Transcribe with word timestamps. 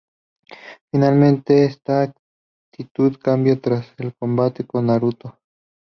Finalmente 0.89 1.63
esta 1.63 2.01
actitud 2.01 3.19
cambia 3.19 3.61
tras 3.61 3.93
el 3.99 4.15
combate 4.15 4.65
con 4.65 4.87
Naruto. 4.87 5.37